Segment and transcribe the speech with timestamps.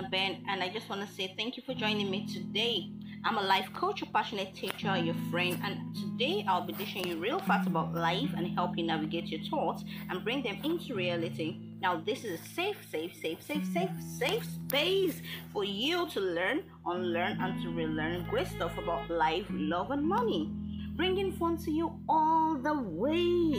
[0.00, 2.90] Tina Ben, and I just want to say thank you for joining me today.
[3.22, 7.18] I'm a life coach, a passionate teacher, your friend, and today I'll be teaching you
[7.18, 11.58] real facts about life and help you navigate your thoughts and bring them into reality.
[11.82, 15.20] Now, this is a safe, safe, safe, safe, safe, safe space
[15.52, 20.50] for you to learn, unlearn, and to relearn great stuff about life, love, and money
[20.96, 23.52] bringing fun to you all the way.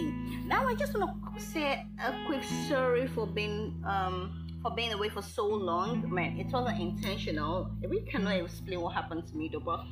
[0.46, 5.10] Now, I just want to say a quick sorry for being um for being away
[5.10, 6.14] for so long.
[6.14, 7.72] Man, it wasn't intentional.
[7.88, 9.84] We cannot explain what happened to me though, but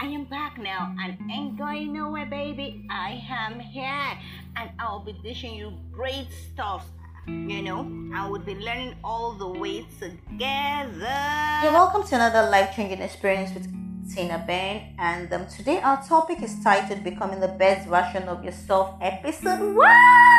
[0.00, 2.86] I am back now and ain't going nowhere, baby.
[2.90, 4.18] I am here
[4.56, 6.86] and I'll be dishing you great stuff.
[7.26, 7.80] You know,
[8.14, 11.18] I would be learning all the way together.
[11.60, 13.68] Hey, welcome to another life changing experience with
[14.10, 18.96] Tina Ben, and um, today our topic is titled Becoming the Best Version of Yourself,
[19.02, 20.37] episode one.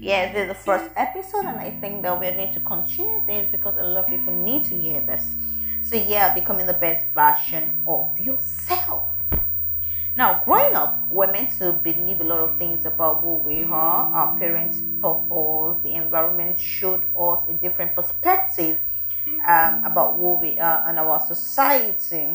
[0.00, 3.50] Yeah, this is the first episode, and I think that we're going to continue this
[3.50, 5.34] because a lot of people need to hear this.
[5.82, 9.10] So, yeah, becoming the best version of yourself.
[10.16, 14.14] Now, growing up, we're meant to believe a lot of things about who we are.
[14.14, 18.78] Our parents taught us, the environment showed us a different perspective
[19.26, 22.28] um, about who we are and our society.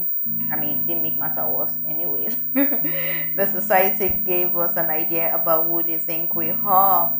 [0.51, 2.35] I mean, didn't make matter worse, anyways.
[2.53, 7.17] the society gave us an idea about who they think we are.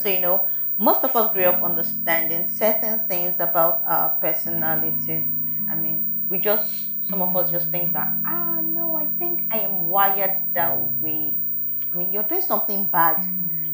[0.00, 0.46] So, you know,
[0.78, 5.26] most of us grew up understanding certain things about our personality.
[5.70, 9.60] I mean, we just, some of us just think that, ah, no, I think I
[9.60, 11.40] am wired that way.
[11.92, 13.24] I mean, you're doing something bad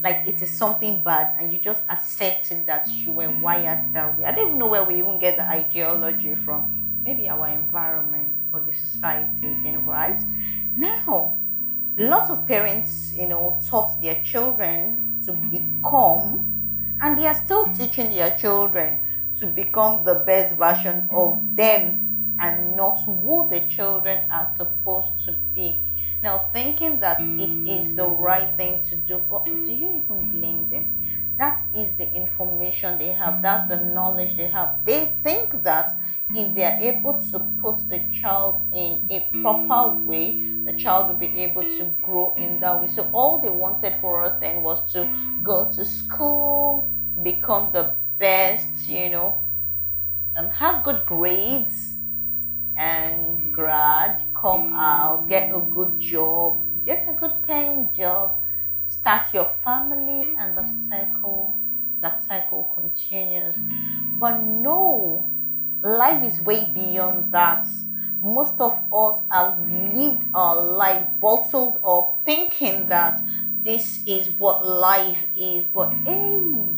[0.03, 4.25] like it is something bad and you just accepting that you were wired that way.
[4.25, 6.99] I don't even know where we even get the ideology from.
[7.01, 10.21] Maybe our environment or the society again, right?
[10.75, 11.39] Now,
[11.97, 18.11] lots of parents, you know, taught their children to become, and they are still teaching
[18.11, 18.99] their children
[19.39, 25.31] to become the best version of them and not who the children are supposed to
[25.53, 25.92] be.
[26.23, 30.69] Now, thinking that it is the right thing to do, but do you even blame
[30.69, 31.35] them?
[31.37, 34.85] That is the information they have, that's the knowledge they have.
[34.85, 35.91] They think that
[36.29, 41.17] if they are able to put the child in a proper way, the child will
[41.17, 42.87] be able to grow in that way.
[42.87, 45.05] So, all they wanted for us then was to
[45.43, 46.89] go to school,
[47.21, 49.43] become the best, you know,
[50.37, 51.97] and have good grades
[52.75, 58.41] and grad, come out, get a good job, get a good paying job,
[58.87, 61.55] start your family, and the cycle
[62.01, 63.55] that cycle continues.
[64.19, 65.31] But no,
[65.81, 67.65] life is way beyond that.
[68.21, 73.21] Most of us have lived our life bottled up thinking that
[73.61, 75.65] this is what life is.
[75.73, 76.73] But hey,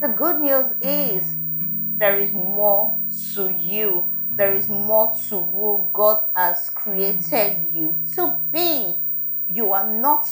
[0.00, 1.34] the good news is
[1.96, 3.00] there is more
[3.34, 8.94] to you there is more to who God has created you to be.
[9.48, 10.26] You are not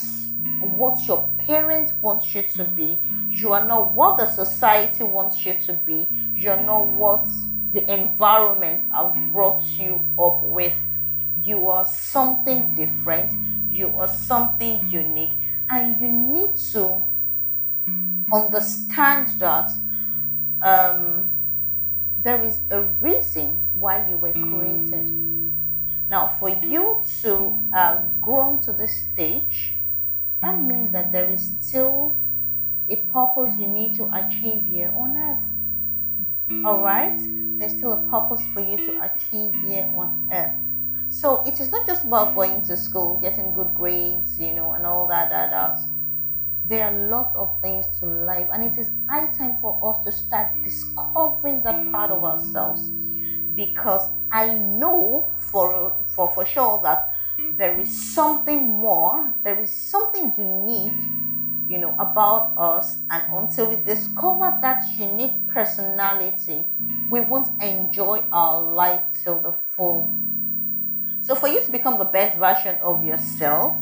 [0.59, 2.99] what your parents want you to be.
[3.29, 6.07] You are not what the society wants you to be.
[6.35, 7.25] You are not what
[7.71, 10.75] the environment have brought you up with.
[11.35, 13.33] You are something different.
[13.69, 15.33] You are something unique.
[15.69, 17.03] And you need to
[18.31, 19.71] understand that
[20.61, 21.29] um,
[22.23, 25.11] there is a reason why you were created.
[26.09, 29.77] Now, for you to have grown to this stage,
[30.41, 32.21] that means that there is still
[32.89, 36.65] a purpose you need to achieve here on earth.
[36.65, 37.19] All right?
[37.57, 40.55] There's still a purpose for you to achieve here on earth.
[41.09, 44.85] So it is not just about going to school, getting good grades, you know, and
[44.85, 45.77] all that, that, that
[46.65, 50.03] there are a lot of things to life, and it is high time for us
[50.05, 52.89] to start discovering that part of ourselves.
[53.55, 57.09] Because I know for for for sure that
[57.57, 61.01] there is something more, there is something unique,
[61.67, 66.65] you know, about us, and until we discover that unique personality,
[67.09, 70.09] we won't enjoy our life till the full.
[71.21, 73.77] So, for you to become the best version of yourself,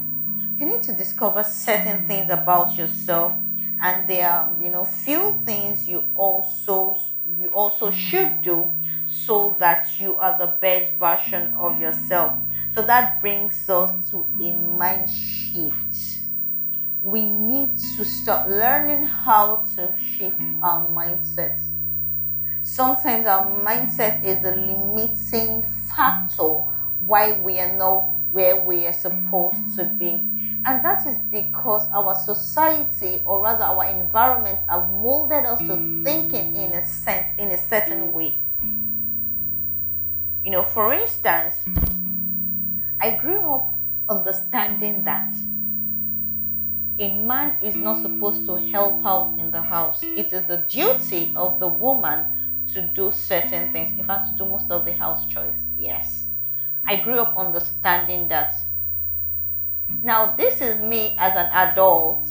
[0.62, 3.34] you need to discover certain things about yourself
[3.82, 6.96] and there are you know few things you also
[7.36, 8.72] you also should do
[9.10, 12.38] so that you are the best version of yourself.
[12.76, 15.96] So that brings us to a mind shift.
[17.02, 21.72] We need to start learning how to shift our mindsets
[22.64, 25.64] sometimes our mindset is the limiting
[25.96, 26.44] factor
[27.00, 30.32] why we are not where we are supposed to be
[30.66, 36.56] and that is because our society, or rather our environment, have molded us to thinking
[36.56, 38.38] in a sense, in a certain way.
[40.44, 41.56] You know, for instance,
[43.02, 43.74] I grew up
[44.10, 45.30] understanding that
[47.00, 50.04] a man is not supposed to help out in the house.
[50.04, 52.26] It is the duty of the woman
[52.74, 53.98] to do certain things.
[53.98, 55.58] In fact, to do most of the house chores.
[55.76, 56.28] Yes.
[56.88, 58.54] I grew up understanding that.
[60.04, 62.26] Now, this is me as an adult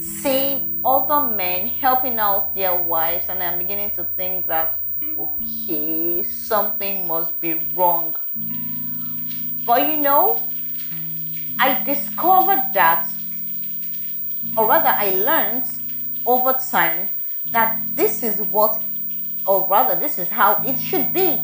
[0.00, 4.72] seeing other men helping out their wives, and I'm beginning to think that,
[5.18, 8.16] okay, something must be wrong.
[9.66, 10.40] But you know,
[11.58, 13.06] I discovered that,
[14.56, 15.64] or rather, I learned
[16.24, 17.10] over time
[17.52, 18.80] that this is what,
[19.46, 21.42] or rather, this is how it should be.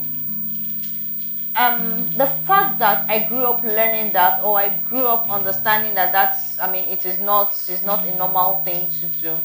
[1.58, 6.12] Um, the fact that I grew up learning that, or I grew up understanding that
[6.12, 9.36] that's, I mean, it is not, is not a normal thing to do.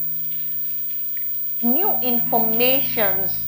[1.63, 3.39] New informations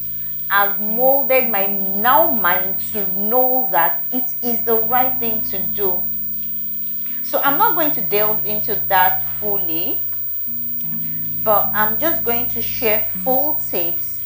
[0.50, 6.02] have molded my now mind to know that it is the right thing to do.
[7.24, 10.00] So I'm not going to delve into that fully,
[11.44, 14.22] but I'm just going to share full tips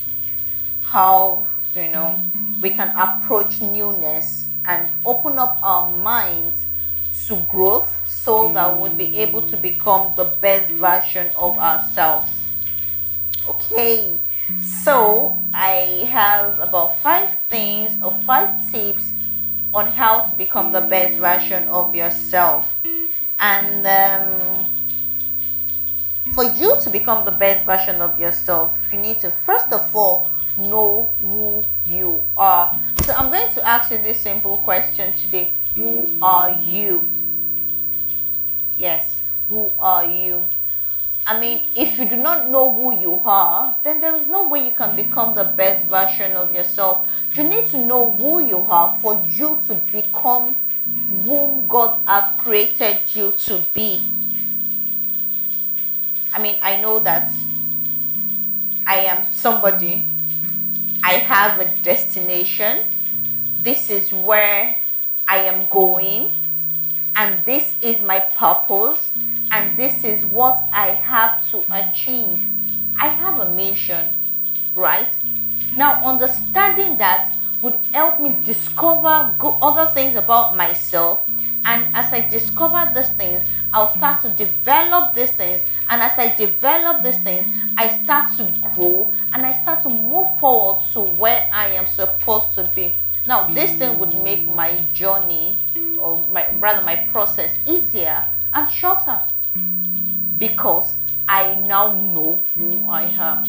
[0.84, 1.45] how
[1.75, 2.16] you know
[2.62, 6.65] we can approach newness and open up our minds
[7.27, 12.30] to growth so that we'll be able to become the best version of ourselves.
[13.48, 14.19] Okay,
[14.83, 19.12] so I have about five things or five tips
[19.74, 22.74] on how to become the best version of yourself.
[23.39, 24.65] And um,
[26.33, 30.31] for you to become the best version of yourself, you need to first of all
[30.57, 32.77] know who you are.
[33.04, 37.01] So I'm going to ask you this simple question today Who are you?
[38.75, 40.44] Yes, who are you?
[41.25, 44.63] I mean, if you do not know who you are, then there is no way
[44.63, 47.07] you can become the best version of yourself.
[47.36, 50.56] You need to know who you are for you to become
[51.25, 54.01] whom God has created you to be.
[56.33, 57.31] I mean, I know that
[58.88, 60.06] I am somebody,
[61.07, 62.80] I have a destination,
[63.62, 64.75] this is where
[65.25, 66.33] I am going,
[67.15, 69.13] and this is my purpose
[69.54, 72.44] and this is what I have to achieve.
[73.00, 74.06] I have a mission,
[74.75, 75.07] right?
[75.77, 81.25] Now, understanding that would help me discover other things about myself.
[81.63, 85.62] And as I discover these things, I'll start to develop these things.
[85.89, 87.45] And as I develop these things,
[87.78, 92.56] I start to grow and I start to move forward to where I am supposed
[92.56, 92.95] to be.
[93.25, 95.60] Now, this thing would make my journey,
[96.00, 98.24] or my, rather my process, easier
[98.54, 99.19] and shorter
[100.38, 100.95] because
[101.28, 103.44] I now know who I am.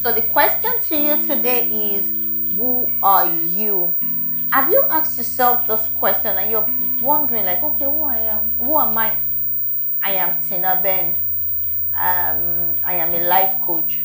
[0.00, 3.94] So the question to you today is who are you?
[4.52, 6.68] Have you asked yourself this question and you're
[7.00, 8.50] wondering like, okay, who I am?
[8.58, 9.12] Who am I?
[10.04, 11.14] I am Tina Ben.
[11.94, 13.98] Um, I am a life coach.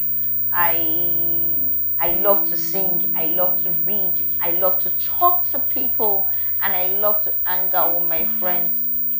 [0.53, 3.13] I I love to sing.
[3.17, 4.13] I love to read.
[4.41, 6.29] I love to talk to people,
[6.63, 8.77] and I love to hang out with my friends.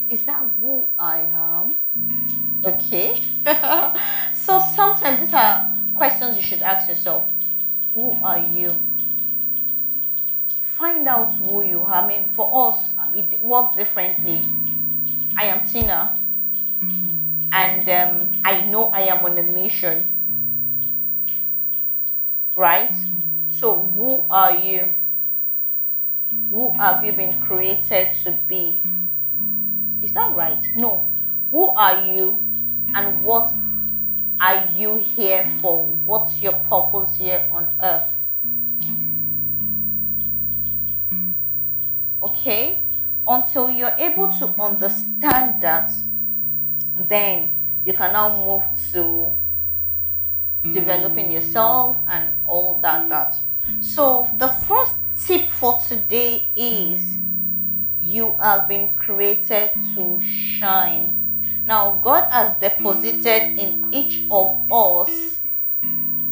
[0.09, 1.75] Is that who I am?
[2.63, 3.21] Okay.
[4.45, 7.25] so sometimes these are questions you should ask yourself.
[7.95, 8.71] Who are you?
[10.77, 12.03] Find out who you are.
[12.03, 12.85] I mean, for us,
[13.15, 14.45] it works differently.
[15.35, 16.17] I am Tina,
[17.51, 20.07] and um, I know I am on a mission.
[22.55, 22.95] Right?
[23.49, 24.87] So, who are you?
[26.49, 28.83] Who have you been created to be?
[30.01, 30.59] Is that right?
[30.75, 31.11] No.
[31.51, 32.43] Who are you
[32.95, 33.53] and what
[34.39, 35.85] are you here for?
[36.05, 38.13] What's your purpose here on earth?
[42.21, 42.83] Okay?
[43.25, 45.89] Until you're able to understand that,
[47.07, 47.51] then
[47.83, 48.63] you can now move
[48.93, 49.35] to
[50.71, 53.33] developing yourself and all that that
[53.81, 57.13] so the first tip for today is
[58.07, 61.43] you have been created to shine.
[61.65, 65.39] Now, God has deposited in each of us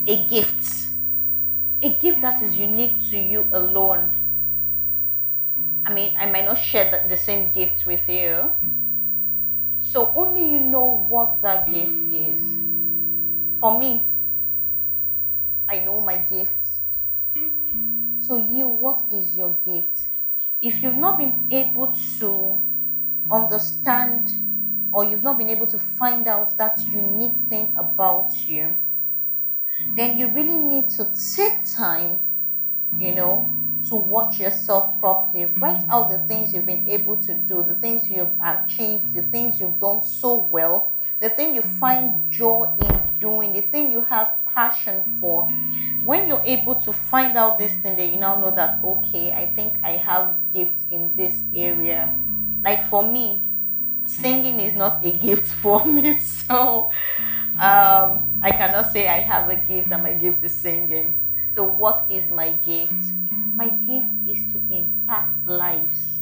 [0.08, 0.88] a gift,
[1.82, 4.16] a gift that is unique to you alone.
[5.86, 8.50] I mean, I might not share the, the same gift with you.
[9.96, 12.42] So, only you know what that gift is.
[13.62, 14.12] For me,
[15.70, 16.82] I know my gifts.
[18.18, 19.98] So, you, what is your gift?
[20.62, 22.62] if you've not been able to
[23.32, 24.30] understand
[24.92, 28.76] or you've not been able to find out that unique thing about you,
[29.96, 31.06] then you really need to
[31.38, 32.20] take time,
[32.98, 33.48] you know,
[33.90, 35.46] to watch yourself properly.
[35.60, 39.60] Write out the things you've been able to do, the things you've achieved, the things
[39.60, 44.40] you've done so well, the thing you find joy in doing, the thing you have
[44.46, 45.48] passion for.
[46.04, 49.48] When you're able to find out this thing, that you now know that okay, I
[49.56, 52.14] think I have gifts in this area.
[52.64, 53.52] Like for me,
[54.06, 56.92] singing is not a gift for me, so
[57.60, 61.22] um, I cannot say I have a gift and my gift is singing.
[61.56, 63.02] So, what is my gift?
[63.56, 66.20] My gift is to impact lives,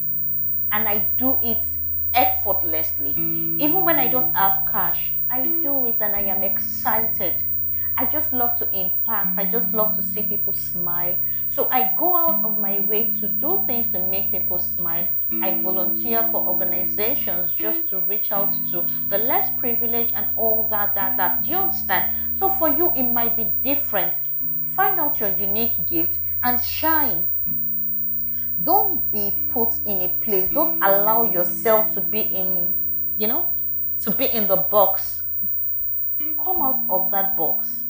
[0.71, 1.63] and I do it
[2.13, 3.13] effortlessly.
[3.57, 7.41] Even when I don't have cash, I do it and I am excited.
[7.97, 9.39] I just love to impact.
[9.39, 11.17] I just love to see people smile.
[11.49, 15.07] So I go out of my way to do things to make people smile.
[15.41, 20.93] I volunteer for organizations just to reach out to the less privileged and all that,
[20.93, 21.43] that, that.
[21.43, 22.11] Do you understand?
[22.37, 24.13] So for you, it might be different.
[24.75, 27.29] Find out your unique gift and shine.
[28.63, 30.49] Don't be put in a place.
[30.49, 33.49] Don't allow yourself to be in, you know,
[34.03, 35.23] to be in the box
[36.43, 37.83] come out of that box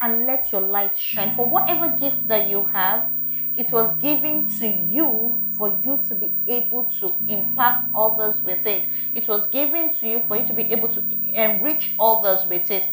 [0.00, 1.34] and let your light shine.
[1.34, 3.10] For whatever gift that you have,
[3.56, 8.88] it was given to you for you to be able to impact others with it.
[9.14, 12.84] It was given to you for you to be able to enrich others with it.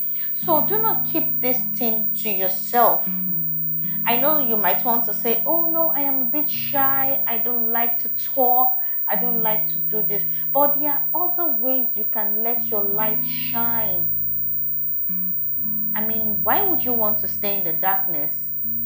[0.44, 3.08] So do not keep this thing to yourself.
[4.10, 7.24] I know you might want to say, Oh no, I am a bit shy.
[7.28, 8.76] I don't like to talk.
[9.08, 10.24] I don't like to do this.
[10.52, 14.10] But there are other ways you can let your light shine.
[15.96, 18.34] I mean, why would you want to stay in the darkness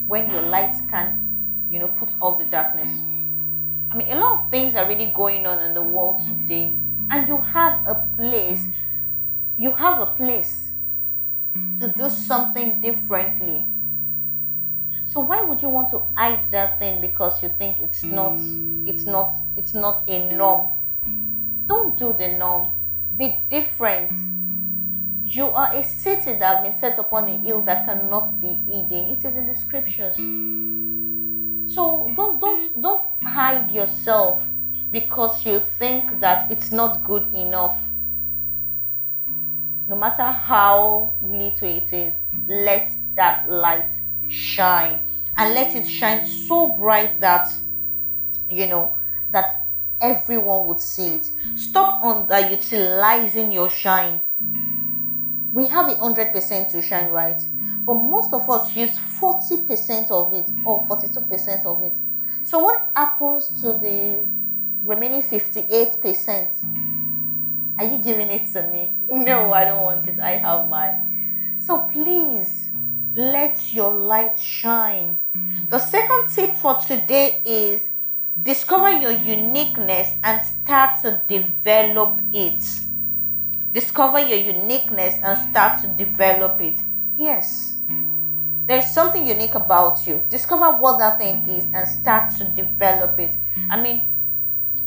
[0.06, 2.90] when your lights can, you know, put off the darkness?
[3.94, 6.78] I mean, a lot of things are really going on in the world today,
[7.12, 8.66] and you have a place,
[9.56, 10.74] you have a place
[11.80, 13.73] to do something differently.
[15.14, 18.34] So why would you want to hide that thing because you think it's not
[18.88, 20.72] it's not it's not a norm?
[21.68, 22.72] Don't do the norm.
[23.16, 24.12] Be different
[25.26, 29.16] you are a city that has been set upon a hill that cannot be hidden.
[29.16, 30.16] It is in the scriptures.
[31.74, 34.44] So don't don't don't hide yourself
[34.92, 37.80] because you think that it's not good enough.
[39.88, 42.14] No matter how little it is,
[42.48, 43.92] let that light
[44.30, 45.00] shine
[45.38, 47.52] and let it shine so bright that
[48.50, 48.96] you know
[49.32, 49.68] that
[50.02, 51.30] everyone would see it.
[51.56, 54.22] Stop underutilizing your shine
[55.54, 57.40] we have a hundred percent to shine right,
[57.86, 62.00] but most of us use 40% of it or 42% of it.
[62.44, 64.26] So what happens to the
[64.82, 67.78] remaining 58%?
[67.78, 69.00] Are you giving it to me?
[69.12, 70.20] No, I don't want it.
[70.20, 70.98] I have mine.
[71.60, 72.63] So please
[73.16, 75.18] let your light shine.
[75.70, 77.90] The second tip for today is
[78.42, 82.64] discover your uniqueness and start to develop it.
[83.72, 86.80] Discover your uniqueness and start to develop it.
[87.16, 87.78] Yes,
[88.66, 90.24] there's something unique about you.
[90.30, 93.36] Discover what that thing is and start to develop it.
[93.70, 94.16] I mean,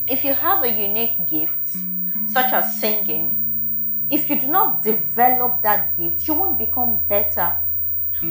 [0.08, 1.68] if you have a unique gift,
[2.32, 3.44] such as singing,
[4.10, 7.56] if you do not develop that gift, you won't become better.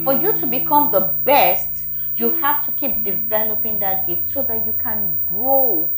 [0.04, 4.66] For you to become the best, you have to keep developing that gift so that
[4.66, 5.94] you can grow.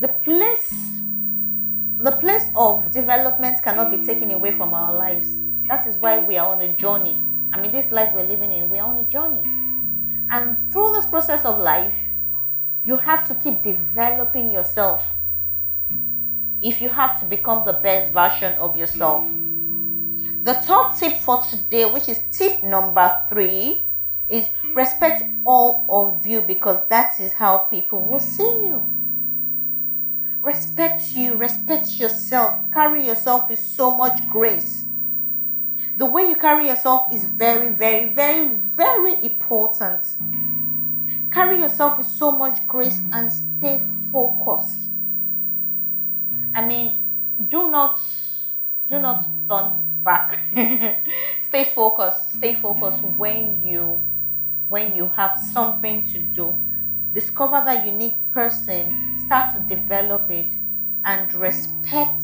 [0.00, 0.72] The place
[1.96, 5.28] the place of development cannot be taken away from our lives.
[5.68, 7.16] That is why we are on a journey.
[7.52, 9.44] I mean, this life we're living in, we are on a journey.
[10.30, 11.94] And through this process of life,
[12.84, 15.06] you have to keep developing yourself
[16.60, 19.24] if you have to become the best version of yourself.
[20.44, 23.90] The top tip for today, which is tip number three,
[24.28, 28.94] is respect all of you because that is how people will see you
[30.44, 34.84] respect you, respect yourself, carry yourself with so much grace.
[35.96, 40.02] The way you carry yourself is very, very, very, very important.
[41.32, 43.80] Carry yourself with so much grace and stay
[44.12, 44.90] focused.
[46.54, 47.10] I mean,
[47.48, 47.98] do not
[48.86, 50.38] do not turn back.
[51.48, 52.34] stay focused.
[52.34, 54.08] Stay focused when you
[54.68, 56.58] when you have something to do
[57.14, 60.52] discover that unique person, start to develop it,
[61.04, 62.20] and respect,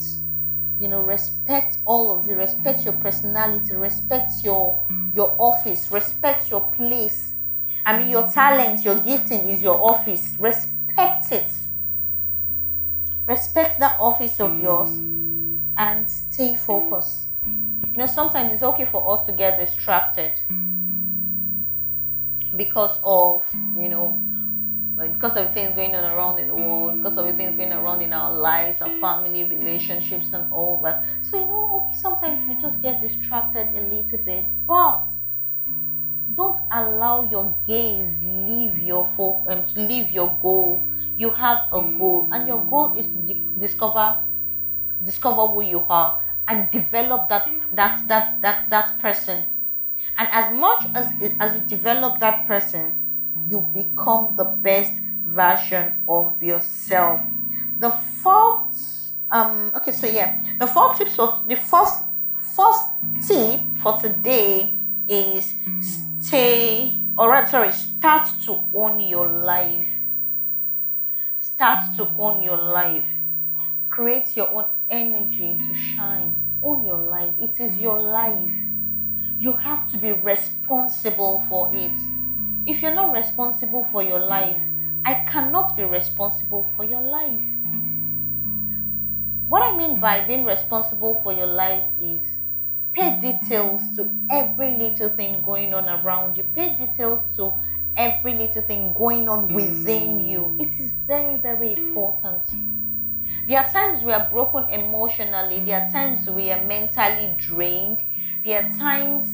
[0.78, 6.70] you know, respect all of you, respect your personality, respect your your office, respect your
[6.72, 7.34] place.
[7.86, 10.34] I mean, your talent, your gifting is your office.
[10.38, 11.46] Respect it.
[13.26, 14.90] Respect that office of yours
[15.76, 17.29] and stay focused.
[17.92, 20.34] You know, sometimes it's okay for us to get distracted
[22.56, 23.44] because of
[23.76, 24.22] you know
[24.96, 28.12] because of things going on around in the world, because of things going around in
[28.12, 31.04] our lives, our family relationships, and all that.
[31.22, 35.06] So you know, okay, sometimes we just get distracted a little bit, but
[36.36, 40.80] don't allow your gaze leave your focus um, leave your goal.
[41.16, 44.22] You have a goal, and your goal is to di- discover
[45.02, 49.44] discover who you are and develop that that that that that person.
[50.18, 53.06] And as much as it, as you develop that person,
[53.48, 57.20] you become the best version of yourself.
[57.78, 58.76] The fourth,
[59.30, 62.02] um, okay, so yeah, the fourth tips for the first
[62.56, 62.84] first
[63.26, 64.74] tip for today
[65.08, 65.54] is
[66.20, 69.86] stay or right, sorry, start to own your life.
[71.38, 73.06] Start to own your life.
[73.90, 76.46] Create your own energy to shine.
[76.62, 77.34] on your life.
[77.38, 78.52] It is your life.
[79.38, 81.98] You have to be responsible for it
[82.66, 84.60] if you're not responsible for your life,
[85.04, 87.42] I cannot be responsible for your life.
[89.48, 92.22] What I mean by being responsible for your life is
[92.92, 97.54] pay details to every little thing going on around you, pay details to
[97.96, 100.56] every little thing going on within you.
[100.60, 102.44] It is very, very important.
[103.50, 107.98] There are times we are broken emotionally, there are times we are mentally drained,
[108.44, 109.26] there are times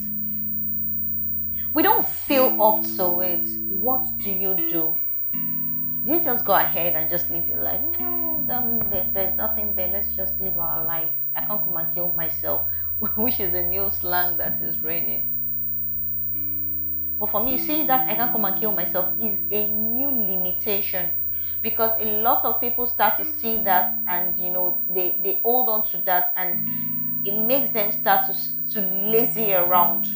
[1.74, 4.96] we don't feel up to it, what do you do?
[5.34, 7.82] Do you just go ahead and just live your life?
[8.00, 9.88] No, there's nothing there.
[9.88, 11.10] Let's just live our life.
[11.36, 12.62] I can't come and kill myself,
[13.18, 15.34] which is a new slang that is raining.
[17.18, 20.08] But for me, you see that I can't come and kill myself is a new
[20.08, 21.10] limitation
[21.62, 25.68] because a lot of people start to see that and you know they, they hold
[25.68, 26.68] on to that and
[27.26, 30.06] it makes them start to, to lazy around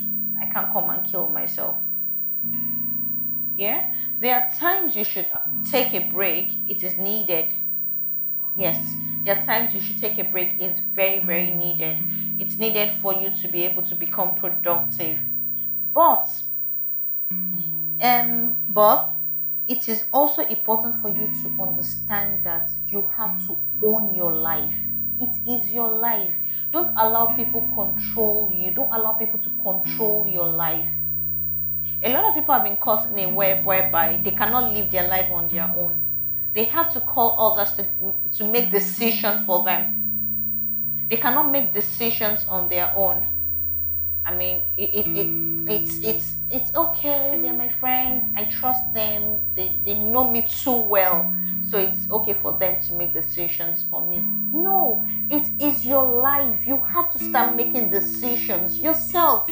[0.41, 1.77] I can't come and kill myself.
[3.57, 3.93] Yeah?
[4.19, 5.31] There are times you should
[5.71, 7.51] take a break, it is needed.
[8.57, 8.79] Yes,
[9.25, 11.99] there are times you should take a break, it's very, very needed.
[12.39, 15.19] It's needed for you to be able to become productive.
[15.93, 16.27] But,
[18.03, 19.11] um, but
[19.71, 24.75] it is also important for you to understand that you have to own your life.
[25.21, 26.35] It is your life.
[26.73, 28.73] Don't allow people control you.
[28.73, 30.89] Don't allow people to control your life.
[32.03, 35.07] A lot of people have been caught in a web whereby they cannot live their
[35.07, 36.05] life on their own.
[36.53, 37.87] They have to call others to,
[38.39, 40.03] to make decisions for them.
[41.09, 43.25] They cannot make decisions on their own.
[44.25, 47.41] I mean, it, it, it, it's it's it's okay.
[47.43, 48.25] They're my friends.
[48.37, 49.41] I trust them.
[49.55, 51.33] They, they know me too well
[51.69, 54.25] so it's okay for them to make decisions for me.
[54.53, 56.67] No, it is your life.
[56.67, 59.49] You have to start making decisions yourself.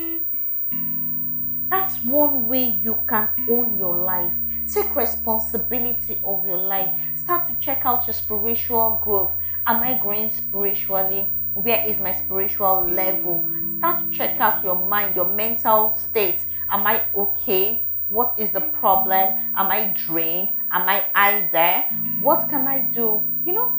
[1.70, 4.32] That's one way you can own your life.
[4.72, 6.92] Take responsibility of your life.
[7.14, 9.32] Start to check out your spiritual growth.
[9.66, 11.32] Am I growing spiritually?
[11.58, 13.44] Where is my spiritual level?
[13.78, 16.38] Start to check out your mind, your mental state.
[16.70, 17.84] Am I okay?
[18.06, 19.36] What is the problem?
[19.56, 20.50] Am I drained?
[20.70, 21.82] Am I I there?
[22.22, 23.28] What can I do?
[23.44, 23.72] You know,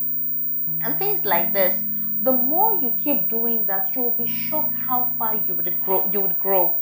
[0.83, 1.81] and things like this.
[2.21, 6.09] The more you keep doing that, you will be shocked how far you would grow.
[6.11, 6.81] You would grow.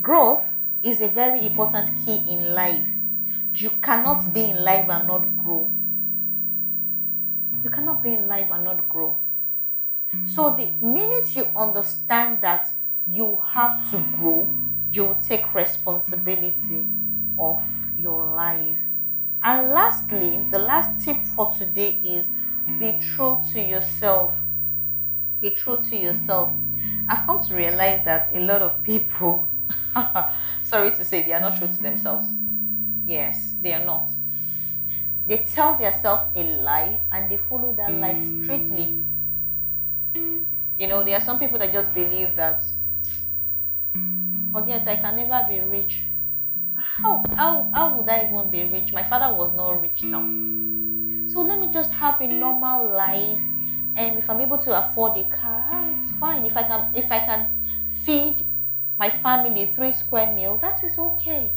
[0.00, 0.44] Growth
[0.84, 2.86] is a very important key in life.
[3.52, 5.74] You cannot be in life and not grow.
[7.66, 9.18] You cannot be in life and not grow.
[10.36, 12.68] So the minute you understand that
[13.08, 14.48] you have to grow,
[14.88, 16.86] you take responsibility
[17.36, 17.60] of
[17.98, 18.78] your life.
[19.42, 22.28] And lastly, the last tip for today is
[22.78, 24.32] be true to yourself.
[25.40, 26.52] Be true to yourself.
[27.10, 29.48] I've come to realize that a lot of people,
[30.62, 32.28] sorry to say, they are not true to themselves.
[33.04, 34.06] Yes, they are not.
[35.26, 39.04] They tell themselves a lie and they follow that lie strictly.
[40.78, 42.62] You know, there are some people that just believe that
[44.52, 46.04] forget I can never be rich.
[46.76, 48.92] How how how would I even be rich?
[48.92, 50.22] My father was not rich now.
[51.32, 53.42] So let me just have a normal life
[53.96, 56.46] and if I'm able to afford a car, ah, it's fine.
[56.46, 57.64] If I can if I can
[58.04, 58.46] feed
[58.96, 61.56] my family three square meal, that is okay.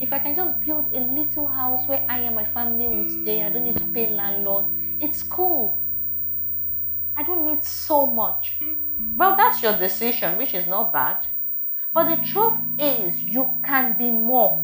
[0.00, 3.42] If I can just build a little house where I and my family will stay,
[3.42, 4.66] I don't need to pay landlord,
[5.00, 5.82] it's cool.
[7.16, 8.60] I don't need so much.
[9.16, 11.26] Well, that's your decision, which is not bad.
[11.94, 14.62] But the truth is, you can be more.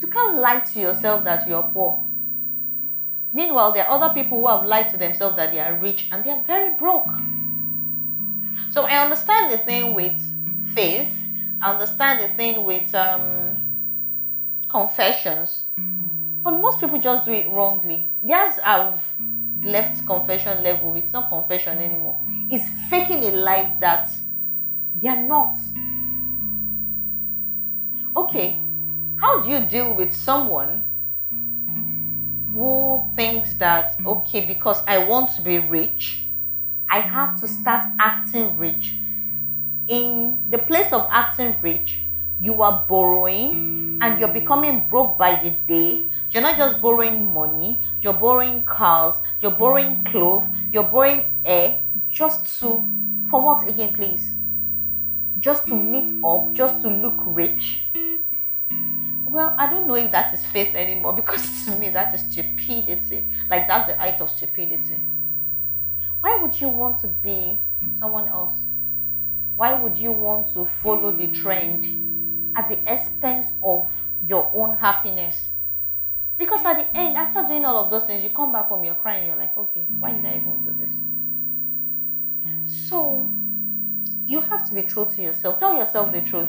[0.00, 2.04] You can't lie to yourself that you're poor.
[3.32, 6.22] Meanwhile, there are other people who have lied to themselves that they are rich and
[6.22, 7.08] they are very broke.
[8.70, 10.20] So I understand the thing with
[10.74, 11.10] faith,
[11.62, 13.56] Understand the thing with um,
[14.68, 15.70] confessions,
[16.42, 18.12] but most people just do it wrongly.
[18.22, 19.00] Theirs have
[19.62, 20.94] left confession level.
[20.94, 22.20] It's not confession anymore.
[22.50, 24.10] It's faking a life that
[24.94, 25.56] they are not.
[28.16, 28.58] Okay,
[29.20, 30.84] how do you deal with someone
[32.52, 36.28] who thinks that, okay, because I want to be rich,
[36.88, 38.94] I have to start acting rich?
[39.86, 42.00] In the place of acting rich,
[42.40, 46.10] you are borrowing and you're becoming broke by the day.
[46.30, 52.60] You're not just borrowing money, you're borrowing cars, you're borrowing clothes, you're borrowing air just
[52.60, 52.82] to,
[53.30, 54.36] for what again, please?
[55.38, 57.90] Just to meet up, just to look rich.
[59.28, 63.32] Well, I don't know if that is faith anymore because to me that is stupidity.
[63.50, 64.98] Like that's the height of stupidity.
[66.20, 67.60] Why would you want to be
[67.98, 68.54] someone else?
[69.56, 73.88] Why would you want to follow the trend at the expense of
[74.26, 75.48] your own happiness?
[76.36, 78.96] Because at the end, after doing all of those things, you come back home, you're
[78.96, 80.92] crying, you're like, okay, why did I even do this?
[82.88, 83.30] So,
[84.26, 85.60] you have to be true to yourself.
[85.60, 86.48] Tell yourself the truth.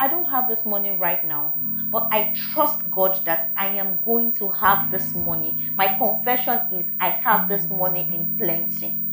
[0.00, 1.54] I don't have this money right now,
[1.92, 5.70] but I trust God that I am going to have this money.
[5.76, 9.04] My confession is I have this money in plenty.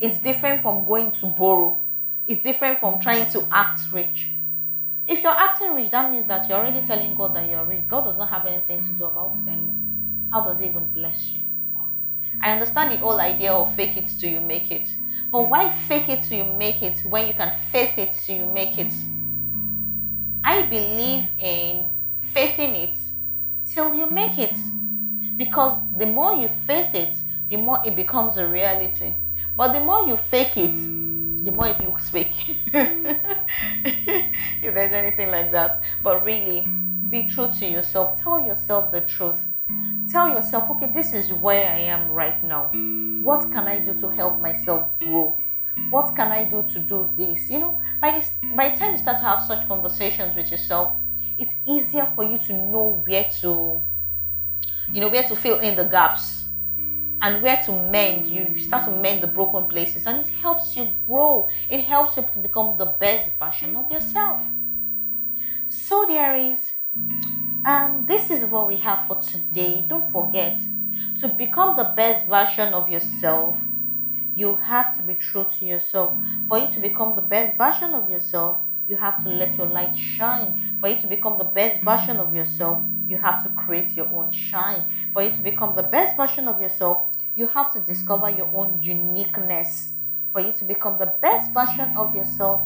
[0.00, 1.84] It's different from going to borrow,
[2.26, 4.30] it's different from trying to act rich.
[5.06, 7.86] If you're acting rich, that means that you're already telling God that you're rich.
[7.86, 9.76] God does not have anything to do about it anymore.
[10.32, 11.40] How does He even bless you?
[12.42, 14.88] I understand the whole idea of fake it till you make it.
[15.30, 18.46] But why fake it till you make it when you can faith it till you
[18.46, 18.92] make it?
[20.42, 21.90] I believe in
[22.32, 22.96] faithing it
[23.72, 24.54] till you make it.
[25.36, 27.14] Because the more you faith it,
[27.50, 29.14] the more it becomes a reality.
[29.56, 30.74] But the more you fake it,
[31.44, 32.34] the more it looks fake.
[32.72, 35.82] if there's anything like that.
[36.02, 36.66] But really,
[37.10, 38.20] be true to yourself.
[38.20, 39.40] Tell yourself the truth.
[40.10, 42.70] Tell yourself, okay, this is where I am right now.
[43.22, 45.38] What can I do to help myself grow?
[45.90, 47.48] What can I do to do this?
[47.48, 50.92] You know, by this by the time you start to have such conversations with yourself,
[51.38, 53.82] it's easier for you to know where to,
[54.92, 56.43] you know, where to fill in the gaps
[57.24, 58.26] and where to mend.
[58.26, 61.48] You start to mend the broken places, and it helps you grow.
[61.68, 64.40] It helps you to become the best version of yourself.
[65.68, 66.60] So there is
[67.66, 69.84] um, this is what we have for today.
[69.88, 70.60] Don't forget
[71.20, 73.56] to become the best version of yourself
[74.34, 76.16] you have to be true to yourself.
[76.48, 78.58] For you to become the best version of yourself,
[78.88, 80.60] you have to let your light shine.
[80.80, 84.30] For you to become the best version of yourself, you have to create your own
[84.30, 84.82] shine.
[85.12, 88.82] For you to become the best version of yourself, you have to discover your own
[88.82, 89.94] uniqueness.
[90.32, 92.62] For you to become the best version of yourself,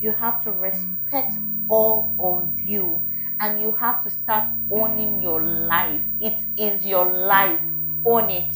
[0.00, 1.34] you have to respect
[1.68, 3.00] all of you
[3.40, 6.00] and you have to start owning your life.
[6.20, 7.60] It is your life.
[8.04, 8.54] Own it.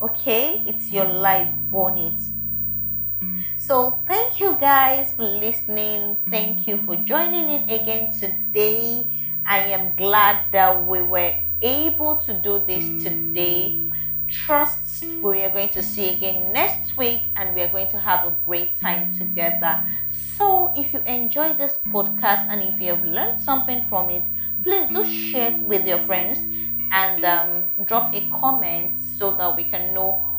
[0.00, 2.20] Okay, it's your life, own it.
[3.58, 6.18] So, thank you guys for listening.
[6.28, 9.10] Thank you for joining in again today.
[9.46, 13.90] I am glad that we were able to do this today.
[14.28, 18.26] Trust we are going to see again next week and we are going to have
[18.26, 19.84] a great time together.
[20.36, 24.24] So, if you enjoyed this podcast and if you have learned something from it,
[24.62, 26.38] please do share it with your friends
[26.90, 30.34] and um, drop a comment so that we can know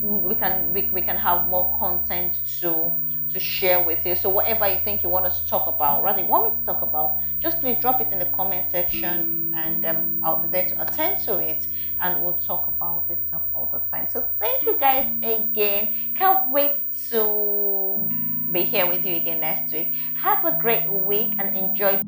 [0.00, 2.92] we can we, we can have more content to
[3.32, 4.14] to share with you.
[4.14, 6.64] So whatever you think you want us to talk about rather you want me to
[6.64, 10.66] talk about just please drop it in the comment section and um, i'll be there
[10.66, 11.66] to attend to it
[12.02, 14.06] and we'll talk about it some other time.
[14.08, 15.92] So thank you guys again.
[16.16, 16.72] Can't wait
[17.10, 18.08] to
[18.52, 19.92] be here with you again next week.
[20.16, 22.00] Have a great week and enjoy